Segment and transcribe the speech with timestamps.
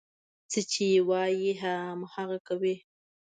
[0.03, 2.75] هر څه چې وايي، هماغه کوي.